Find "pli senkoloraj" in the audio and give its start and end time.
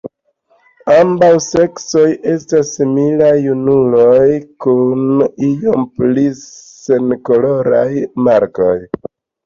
6.01-7.89